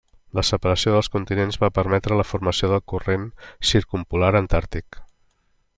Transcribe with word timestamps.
La 0.37 0.43
separació 0.47 0.93
dels 0.95 1.09
continents 1.15 1.59
va 1.63 1.69
permetre 1.75 2.17
la 2.21 2.25
formació 2.29 2.71
del 2.73 2.83
Corrent 2.93 3.29
Circumpolar 3.73 4.35
Antàrtic. 4.41 4.99